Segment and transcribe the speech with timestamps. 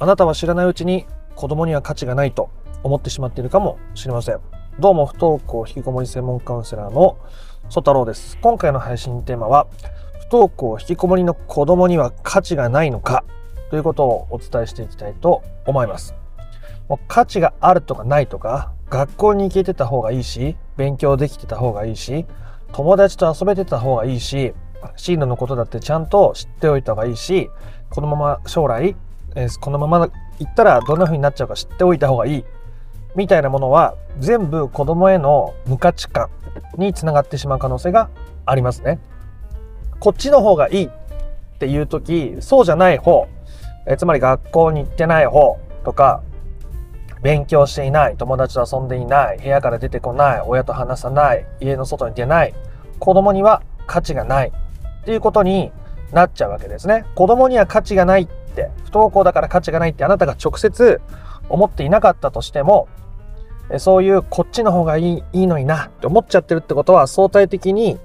[0.00, 1.06] あなたは知らないうちに
[1.36, 2.50] 子供には価値がないと
[2.82, 4.40] 思ってしまっているかもしれません。
[4.80, 7.16] どうも不登校引きこもり専門カウンセラーの
[7.68, 8.36] 曽太郎です。
[8.42, 9.68] 今回の配信テーマは
[10.28, 13.24] 不登校引きこもりの子供には価値がないのか
[13.70, 16.16] ということをお伝えしていきたいと思います。
[16.88, 22.26] もう価値があるとかないとか学校に行けてた方がいいし勉強できてた方がいいし
[22.72, 24.54] 友達と遊べてた方がいいし
[24.96, 27.48] 進路のことだってちゃんと知っておいた方がいいし
[27.90, 28.96] このまま将来、
[29.34, 30.08] え、このまま
[30.38, 32.44] 行ったらどんな風になっちゃうか知っておいた方がいい
[33.14, 36.30] みたいなものは全部子供への無価値観
[36.76, 38.10] につながってしまう可能性が
[38.46, 38.98] ありますね。
[40.00, 40.90] こっちの方がいいっ
[41.58, 43.28] ていう時そうじゃない方
[43.86, 46.22] えつまり学校に行ってない方とか
[47.22, 52.54] 勉強していない友達と遊んでいない部屋から出てこない親と話さない家の外に出ない
[52.98, 55.72] 子供には価値がないっていうことに
[56.12, 57.04] なっちゃうわけですね。
[57.14, 61.00] 子供には価値がないて不登校だから価値がないってあなたが直接
[61.48, 62.88] 思っていなかったとしても
[63.78, 67.98] そういうこっちの方がいいいいのになって思っちゃってるってことは相対的に、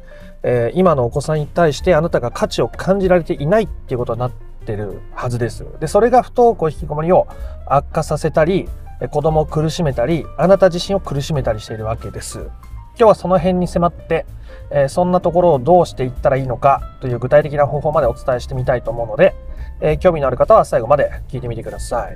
[0.43, 4.31] えー、今のお子さんに対してあなたが価値を感じられていないっていうことになっ
[4.65, 5.65] てるはずです。
[5.79, 7.27] でそれが不登校引きこもりを
[7.65, 8.69] 悪化させたり
[9.11, 12.39] 子供を苦しめたりあなた自身を苦しめたりしているわけです。
[12.99, 14.25] 今日はその辺に迫って、
[14.71, 19.35] えー、そんなところをどうしていったらいいのかという具体的な方法までお伝えしてみたいと思うので、
[19.81, 22.13] えー、興味のある方は最後まで聞いてみてください。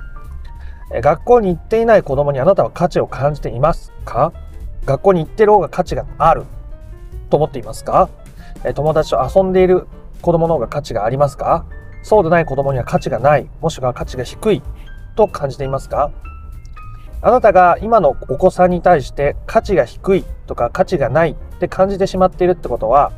[0.92, 4.32] えー、学校に行っていない子供にあなたは価値を感じていますか？
[4.84, 6.44] 学校に行ってる方が価値がある
[7.30, 8.10] と思っていますか、
[8.64, 9.86] え友達と遊んでいる
[10.20, 11.64] 子供の方が価値がありますか？
[12.02, 14.62] そうでない子供には価値がない、もしくは価値が低い
[15.16, 16.12] と感じていますか？
[17.22, 23.12] あなたが今のお子さんに対して価値が低いとか価値がないって感じてしまっているってことは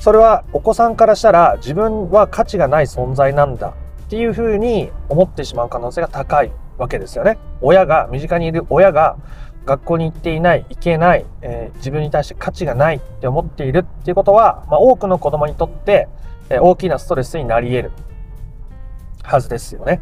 [0.00, 3.74] それはお子さんからしたら自分は価値がない存在なんだ
[4.06, 7.38] っていうふうに思ってしまう可能性が高いわけですよね。
[7.60, 9.16] 親が身近にいる親が
[9.66, 16.08] 学校に行っていない行けない、えー、自分に対して価値がないって思っているっていうことは、まあ、多くの子供にとって、
[16.48, 17.92] えー、大きなストレスになり得る
[19.22, 20.00] はずですよね。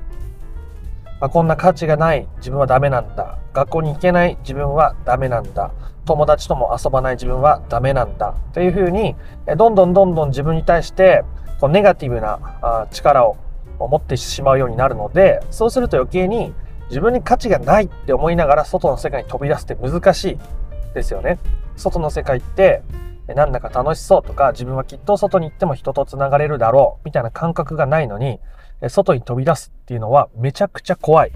[1.20, 3.38] まあ、こんな価値がない自分はダメなんだ。
[3.54, 5.72] 学校に行けない自分はダメなんだ。
[6.04, 8.34] 友達とも遊ばない自分はダメなんだ。
[8.52, 9.16] というふうに
[9.56, 11.24] どんどんどんどん自分に対して
[11.58, 13.36] こうネガティブな力を
[13.78, 16.54] 持ってしまうようになるのでそうすると余計に
[16.88, 20.38] 自分に価値がないって思いながら外の世界に飛び出すって難しい
[20.94, 21.38] ですよね。
[21.76, 22.82] 外の世界って
[23.26, 28.38] なんだか楽しそうとか自分はきっと外に行っても人とつながれるだろうみたいな感覚がないのに
[28.88, 31.32] 外に飛び出すっていうのはめちゃくちゃ怖い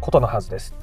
[0.00, 0.74] ことのはずです。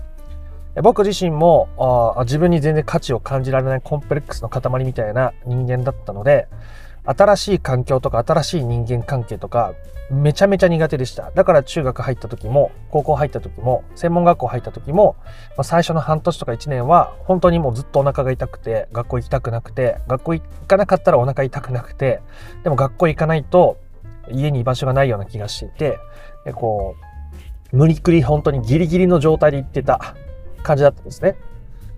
[0.83, 6.47] 僕自身もあ自分に全然価値を感じられないコンプレックスの塊みたいな人間だったので
[7.03, 9.73] 新しい環境とか新しい人間関係とか
[10.11, 15.15] めちゃめちゃ苦手でしただから中学入った時も高校入った時も専門学校入った時も、
[15.57, 22.21] まあ、最初の半年とか1年は本当にもうずっとお腹が痛くて学校行きたくなくて学校行かなかったらお腹痛くなくて
[22.63, 23.77] でも学校行かないと
[24.31, 25.99] 家に居場所がないような気がしていて
[26.53, 26.95] こ
[27.71, 30.15] う無理くり本当にギリギリの状態で行ってた
[30.63, 31.35] 感じだったんですね。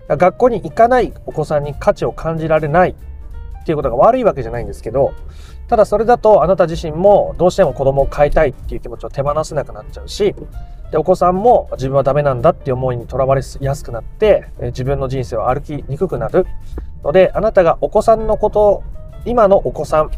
[0.08, 2.96] 学校に行かないお子さんに価値を感じられない
[3.60, 5.14] っていうことが悪いわけじゃないんですけど
[5.68, 10.34] ただそれだとあなた自身もどうしても子供を飼いたいっていう気持ちを手放せなくなっちゃうし
[10.90, 16.46] でお子さんも自分はダメなんだっていう思いにとらわれやすくなって自分の人生を歩きにくくなる
[17.04, 18.82] のであなたがお子さんのこと
[19.24, 20.10] 今のお子さん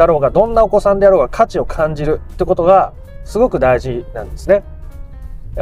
[0.00, 2.94] だろうがどんなお子さんであろうが価値を感じるってことが
[3.26, 4.64] すごく大事なんですね。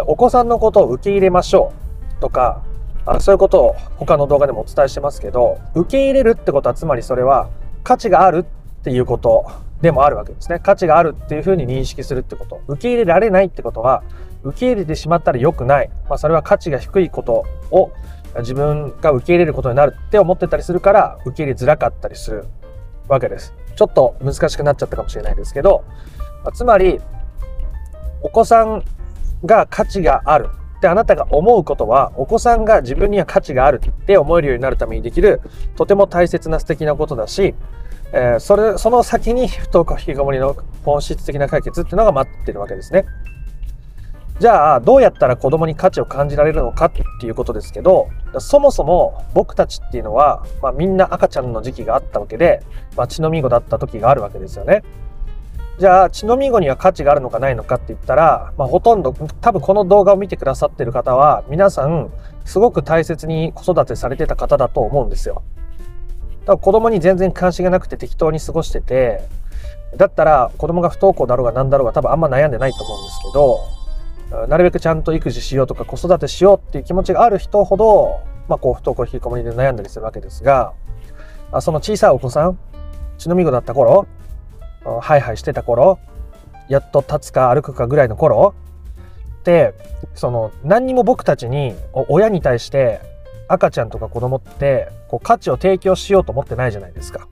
[0.06, 1.72] お子さんのことを受け入れましょ
[2.18, 2.62] うとか
[3.04, 7.48] あそういうことを他の動画でもお伝えしてますけど受け入れるってことはつまりそれは
[7.82, 8.44] 価値がある
[8.80, 9.50] っていうこと
[9.80, 10.60] でもあるわけですね。
[10.60, 12.60] 価値があるっていうふうに認識するってこと。
[12.68, 14.04] 受け入れられないってことは
[14.44, 17.90] 受け入れてしまったら良くない、まあ、それは価値が低いことを
[18.38, 22.44] 自分が受け入れることになるって思ってたりするから受け入れづらかったりする
[23.08, 23.52] わけです。
[23.78, 25.84] ちょっと難しくなっちゃったかもしれないですけど
[26.52, 26.98] つまり
[28.22, 28.82] お子さん
[29.44, 30.48] が価値がある
[30.78, 35.40] ってあなたが思うことはお子さんが自分には価値があるって思えるようになるためにできる
[35.76, 37.54] とても大切な素敵なことだし、
[38.12, 43.06] えー、それその先に不登校引きこもりの本質的な解決っていうのが待ってるわけですね。
[44.40, 48.08] じゃあどうやったら子供に価値を感じられるのかっていうことですけど
[48.38, 52.62] そもそも僕たちっていうのは、まあ、みんな赤ちゃんの時期があったわけで、
[52.96, 54.82] まあ、血のみ子だった時があるわけですよね。
[55.78, 62.10] じゃあ、血のみ子には価値があるのかないのかって言ったら、まあ、ほとんど、多分この動画を見てくださってる方は、皆さん、
[62.44, 65.42] すごく大切に子育てされてた方だと思うんですよ。
[66.40, 69.20] だから子供に全然関心がなくて適当に過ごしてて、
[69.96, 73.60] だったら子供が不登校だろうが何だろうが多分あんま悩んでないと思うんですけど、
[74.30, 80.74] なるべくちゃんと育児しようとか子育てしようっていう気持ちがある人ほど、まあ、こう不登校引きこもりで悩んだりするわけですが
[81.60, 82.58] その小さいお子さん
[83.16, 84.06] 血のみ子だった頃
[85.00, 85.98] ハイハイしてた頃
[86.68, 88.54] やっと立つか歩くかぐらいの頃
[89.40, 89.74] って
[90.14, 91.74] その何にも僕たちに
[92.08, 93.00] 親に対して
[93.48, 97.28] 赤ちゃんとか子供ってこう価値を提供しようと思ってないじゃないですか。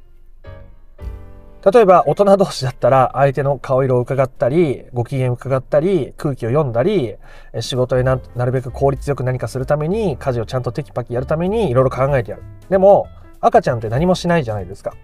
[1.72, 7.16] 例えば大人同士だったら相手の顔色を伺ったり、ご機嫌を伺ったり、空気を読んだり、
[7.58, 12.44] 仕事へなるべく効率よく何かするために、家事をちゃんとテキパキやるためにいろいろ考えてやる。
[12.70, 13.08] でも、
[13.40, 14.94] 赤ちゃんって何もしないじゃないですか。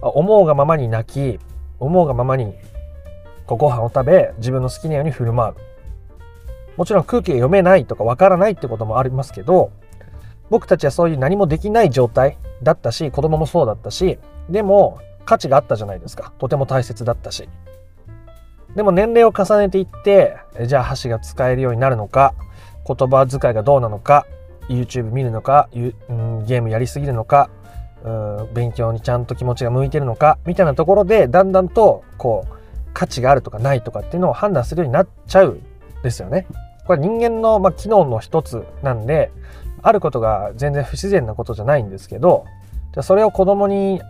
[0.00, 1.40] 思うがままに泣き、
[1.80, 2.54] 思うがままに
[3.48, 5.54] ご飯を食べ、自分の好きなように振る舞う。
[6.76, 9.72] もちろん空気が読めないとかわからないってこともありますけど、
[10.50, 16.32] 僕たちはそういう何もできない状態だったし、子供もそうだったし、でも価値があったじゃないですか。
[16.38, 17.48] とても大切だったし。
[18.74, 20.36] でも年齢を重ねていって、
[20.66, 22.34] じゃあ箸が使えるようになるのか、
[22.86, 24.26] 言葉遣いがどうなのか、
[24.68, 27.50] YouTube 見るのか、ゲームやりすぎるのか、
[28.54, 32.54] 勉強にちゃんと気持ちが向いてるのか、みたいなところで、だんだんと、こう、
[32.92, 35.62] 価値があるとかないとかっていうのを判断するようになっちゃうん
[36.02, 36.46] ですよね。
[36.86, 39.32] これ人間の、まあ、機能の一つなんで、
[39.82, 42.44] あることが全然不自然なことじゃないんですけど、
[42.94, 44.00] じゃそれを子供に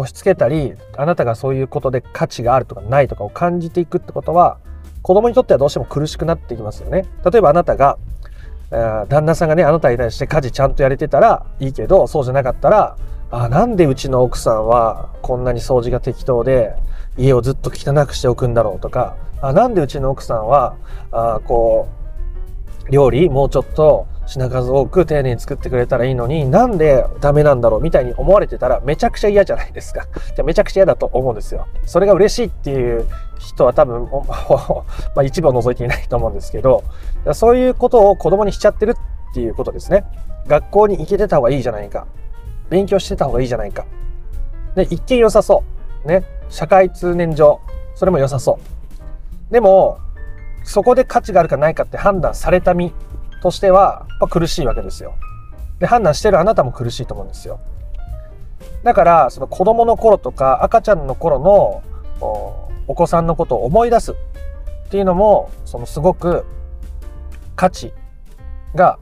[0.00, 4.58] 押し付けたりあなたがそういうことで価値があるとかないとかを感じていくってことは
[5.02, 7.06] 子供にとってはどうしても苦しくなっていきますよね。
[7.30, 7.98] 例えばあなたが、
[8.70, 12.96] え、旦那さんがねあなたに対して家事ちゃんとやれてたらいいけどそうじゃなかったら
[13.30, 16.74] あなんでうちの奥さんはこんなに掃除が適当で
[17.16, 20.76] 家をずっと汚くしておくんだろうとかあなんでうちの奥さんは
[21.12, 21.88] あこ
[22.88, 30.06] う料理もうちょっと品数多く丁寧に作ってくれたらいいのになんでダメなんだろうみたいに思われてたらめちゃくちゃ嫌じゃないですか。
[30.36, 31.66] じゃめちゃくちゃ嫌だと思うんですよ。
[31.84, 33.06] それが嬉しいっていう
[33.38, 34.04] 人は多分、
[35.16, 36.84] まあ、一部を除いていないと思うんですけど
[37.32, 38.92] そういうことを子供にしちゃってる
[39.30, 40.04] っていうことですね。
[40.46, 42.06] 学校に行けてた方がいいじゃないか。
[42.68, 43.84] 勉強してた方がいいじゃないか。
[44.76, 45.64] で、一見良さそ
[46.04, 46.08] う。
[46.08, 46.22] ね。
[46.48, 47.60] 社会通念上、
[47.94, 48.58] それも良さそ
[49.50, 49.52] う。
[49.52, 49.98] でも、
[50.62, 52.92] そこで価値があるかないかって判断された身
[53.42, 55.14] としては、ま苦しいわけですよ。
[55.78, 57.60] で、判断してるあなたも苦しいと思うんですよ。
[58.82, 61.82] だから、その子供の頃とか赤ちゃんの頃の
[62.86, 64.14] お子さんのことを思い出すっ
[64.90, 66.44] ていうのも、そのすごく
[67.56, 67.92] 価値
[68.74, 68.98] が、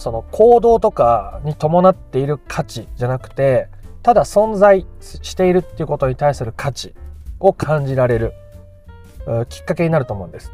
[0.00, 3.68] その行動とかに伴っている価値じゃなくて、
[4.02, 6.94] ただ存在しているっていうことに対する価値
[7.40, 8.32] を感じられる
[9.48, 10.52] きっかけになると思うんです。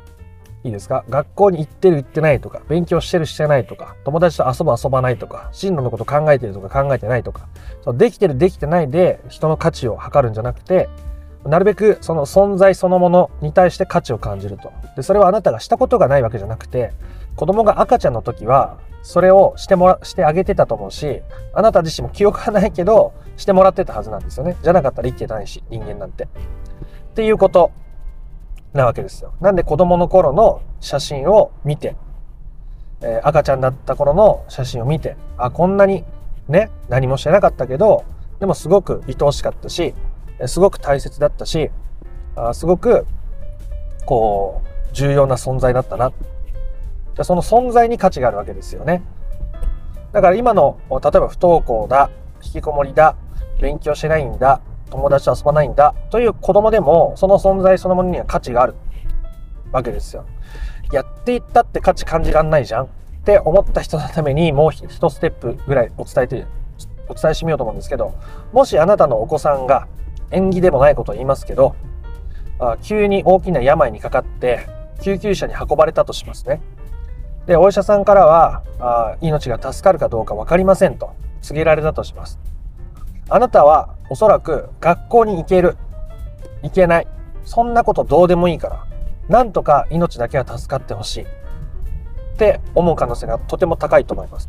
[0.65, 1.05] いいですか？
[1.09, 7.49] 学校に行ってる行ってないとか、勉強してるしてないとか、友達と遊ぶ遊ばないとか、進路のこと考えてるとか考えてないとか、
[7.83, 10.89] そできてるできてないで人の価値を測るんじゃなくて、
[11.45, 14.73] なるべくその存在そのものに対して価値を感じると。
[14.97, 16.93] で、それはあなたがしたことがないわけじゃなくて、
[17.37, 21.23] 子供が赤ちゃんの時は、それをしてもら、してあげてたと思うし、
[21.55, 24.57] あなた自身も記憶がないけど、してもらってたはずなんですよね。
[24.61, 26.25] じゃなかったら生きてないし、人間なんて。
[26.25, 26.27] っ
[27.15, 27.71] ていうこと
[28.73, 29.33] なわけですよ。
[29.41, 31.97] なんで子供の頃の写真を見て、
[33.01, 36.05] えー、赤ちゃんだった頃の写真を見て、あ、こんなに
[36.49, 38.05] ね、何もしてなかったけど、
[38.41, 39.95] でもすごく愛おしかったし、
[40.47, 41.71] すごく大切だったし、
[42.37, 43.07] あすごく、
[44.07, 46.13] こう、重要な存在だったな。
[47.23, 49.03] その存在に価値があるわけですよね。
[50.13, 52.11] だから今の、例えば不登校だ、
[52.43, 53.17] 引きこもりだ、
[53.61, 54.61] 勉強しないんだ、
[54.91, 58.75] 友達と遊ばないんだという子供でもその存在そのものには価値がある
[59.73, 60.25] わけですよ。
[60.93, 62.89] やっていったって価値感じらんないじゃんっ
[63.25, 66.47] て思った人のためにもう一ステップぐらいお伝えて
[67.09, 68.15] お伝えしてみようと思うんですけど
[68.53, 69.87] もしあなたのお子さんが
[70.31, 71.75] 縁起でもないことを言いますけど
[72.59, 74.67] あ急に大きな病にかかって
[75.03, 76.61] 救急車に運ばれたとしますね。
[77.47, 82.39] でお医者さんからはあ命が助かるかどうか分かりませんと告げられたとします。
[83.29, 85.77] あなたはおそらく学校に行ける、
[86.63, 87.07] 行けない、
[87.45, 88.87] そんなことどうでもいいから、
[89.29, 91.27] なんとか命だけは助かってほしいっ
[92.39, 94.49] て思う可能性がとても高いと思います。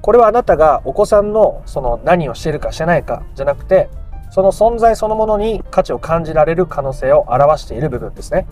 [0.00, 3.90] これはあなたがお子さんのその何をしてるかしてないかじゃなくて、
[4.30, 8.46] その存在そのものに価値を感じられる可能性を表している部分ですね。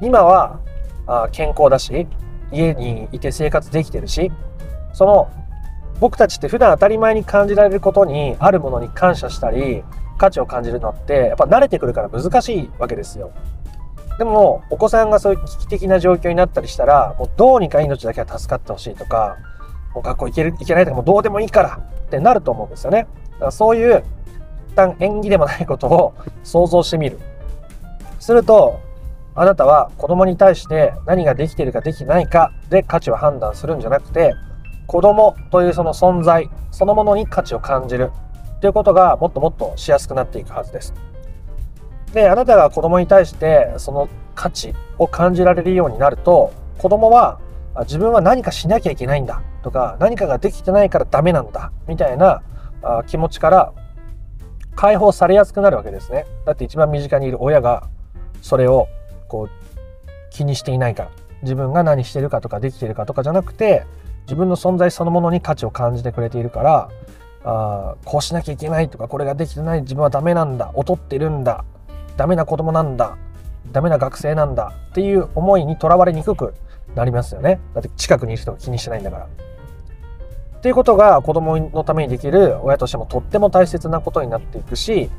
[0.00, 0.60] 今は
[1.32, 2.06] 健康だし、
[2.52, 4.32] 家にいて生活できてるし、
[4.92, 5.28] その
[6.04, 9.82] 僕たちって普段当たり前に感じられることにあるものに感謝したり
[10.18, 13.32] 価値を感じるのってやっぱ慣れてくるから難しいわけですよ。
[14.18, 19.38] でもお子さんがそういう危機的な状況になったりしたらもうどうにか命だけは助かってほしいとか
[19.94, 23.06] もう学校行ける行けないとかもうどうでもいいからってなると思うんですよね。
[23.32, 24.04] だからそういう
[24.72, 27.18] 一旦縁起でもないことを 想像してみる。
[28.20, 28.78] すると
[29.34, 34.34] あなたは子供に対して何ができているかできないかで価値を判断するんじゃなくて
[34.86, 38.10] 子供というその存在そのものに価値を感じる
[38.56, 40.94] っていうことがもっともっとしやすくなっていくはずです。
[42.12, 47.40] であなたが子供に対してその価値を感じられるようになると子供は
[47.80, 52.42] 自分は何かしなきゃいけないんだとか何かができてないからダメなんだみたいな
[53.06, 53.72] 気持ちから
[54.76, 56.26] 解放されやすくなるわけですね。
[56.46, 57.88] だって一番身近にいる親が
[58.42, 58.88] それを
[59.28, 59.50] こう
[60.30, 61.10] 気にしていないから
[61.42, 63.86] 自分が何してるかとかできてるかとかじゃなくて
[64.24, 66.90] 自分の存在そのものに価値を感じてくれているから
[67.44, 71.64] あこうしなきゃいけないとかこれができてない自分はダメなんだ劣ってるんだ
[72.16, 73.16] ダメな子供なんだ
[73.72, 76.54] ダメな学生なんだっていう思いにとらわれにくく
[76.94, 79.26] なりますよねだって近くにいる人が気にしてないんだから。
[79.26, 85.10] っていうことが子供のためにできる親としてもとっても大切なことになっていくし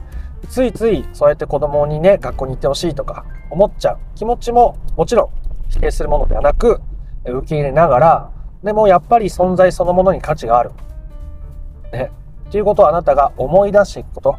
[0.50, 5.30] ついついそうやって子供にね学校に行ってほしいとか思っちゃう気持ちももちろん
[5.70, 6.82] 否定するものではなく
[7.26, 8.32] 受け入れながら
[8.66, 10.72] でもやっぱり存在そのものに価値がある。
[11.94, 12.12] ね。
[12.50, 14.36] っていうことをあなたが思い出していくこと、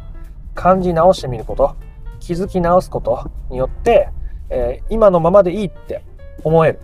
[0.53, 1.77] 感じ直してみること、
[2.19, 4.09] 気づき直すことによって、
[4.49, 6.03] えー、今のままでいいって
[6.43, 6.79] 思える。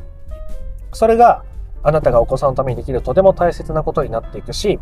[0.93, 1.43] それが
[1.83, 4.79] あなたがお子さんのためにできるとても大切なことになっていくし、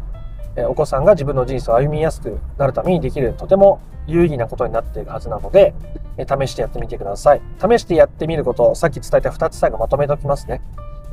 [0.55, 5.73] えー、お子さんが自分の人生を歩みやすくなるためにできるとても有意義なことになっているはずなので、
[6.17, 7.41] えー、試してやってみてください。
[7.59, 10.61] 試してやってみることをさっき伝えた2つ最後まとめておきますね。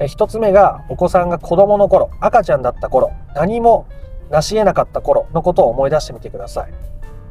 [0.07, 3.87] 一つ目がお子さんが子供の頃赤ちゃんだった頃何も
[4.31, 6.73] 成し得なかった頃のことを思い出してみてください。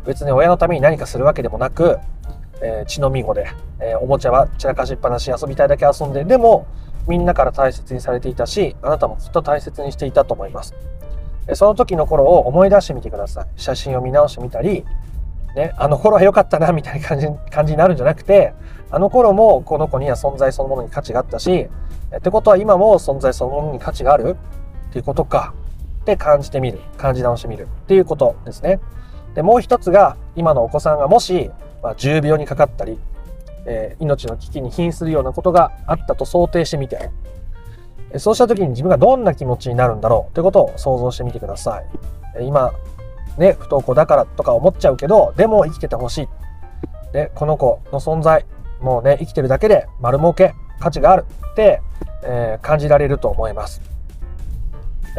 [0.05, 1.99] 別に親のために何かするわけでもなく、
[2.61, 3.47] えー、血のみ子で、
[3.79, 6.65] えー、おもちゃは散らかしっぱなし遊びたいだけ遊んででも
[7.07, 10.73] みんなから大切にされていたしあなたもきっと大切にしていたと思います。
[11.53, 13.47] その時の頃を思い出してみてください。
[13.55, 14.85] 写真を見直してみたり
[15.55, 18.53] ね、あの頃は良かったなみたいな感じ感じになるんじゃなくて
[18.91, 21.67] あの頃もこの子には存在そのものに価値があったし
[22.15, 24.37] ってことは今も存在そのものに価値がある
[24.89, 25.53] っていうことか
[26.01, 28.79] って感じてみる感じ直してみるっていうことですね。
[29.35, 31.51] でもう一つが今のお子さんがもし、
[31.83, 32.97] まあ、重病にかかったり、
[33.65, 37.11] えー、命の危機に瀕するようなことがあったと想定してみて
[38.17, 41.81] そうした時に自分がどんな気持ちになるんだろうということを想像してみてくださ
[42.39, 42.45] い。
[42.45, 42.71] 今
[43.37, 46.27] ね、不登校だからとか思っちゃうけど、でも生きててほしい。
[47.13, 48.45] で、この子の存在、
[48.81, 51.81] もうね、生きてるだけで丸儲け、価値があるって、
[52.23, 53.81] えー、感じられると思います。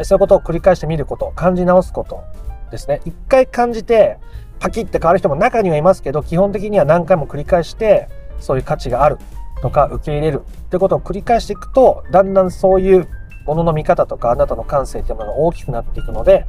[0.03, 2.23] そういうことを繰り返してみること、感じ直すこと
[2.71, 3.01] ですね。
[3.05, 4.17] 一回感じて、
[4.59, 8.07] パキッて変わる人も中にはいますけど、基本的には何回も繰り返して、
[8.39, 9.17] そういう価値がある
[9.61, 13.07] とか受け入れるってことを繰り返していくと、だんだんそういう
[13.45, 16.45] ものの見方とかあなたの感性っていうものが大きくなっていくので、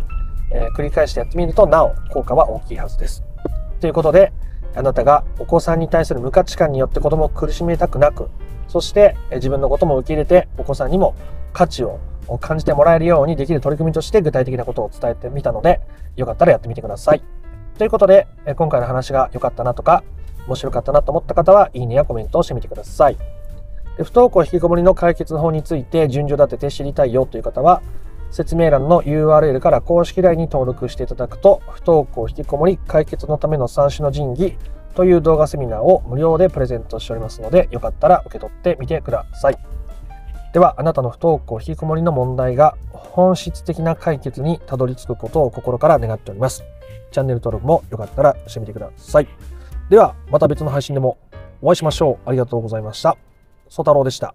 [0.52, 3.22] えー、繰り返してやってみるとなお効果は大きいはずです。
[3.80, 4.32] ということで
[4.74, 8.28] あなたがお子さんに対する無価値観によって子供を苦しめたくなく
[8.70, 11.14] そして自分のことも受け入れてお子さんにも
[11.52, 11.98] 価値を
[12.40, 15.80] 感じてもらえるようにできる取り組みとして具体的なことを伝えてみたので
[16.16, 17.22] よかったらやってみてください。
[17.76, 20.04] ということで今回の話が良かったなとか
[20.46, 23.16] 面白かったなと思った方はいいねやコメントをしてみてください。
[23.96, 27.82] 不登校引きこもりの解決法について順序立てて知りたいよという方は
[28.30, 34.56] 説明欄の URL から公式 LINE に登録していただくと、不登校引きこもり解決のための三種の神器
[34.94, 39.58] という動画セミナーを無料でプレゼントしておりますので、よかったら受け取ってみてください。
[40.52, 46.64] では、あなたの不登校引きこもりの問題が本質的な解決にたどり着くことを心から願っております。
[47.12, 49.28] チャンネル登録もよかったらしてみてください。
[49.88, 51.18] では、また別の配信でも
[51.62, 52.28] お会いしましょう。
[52.28, 53.16] ありがとうございました。
[53.68, 54.34] ソ太郎でした。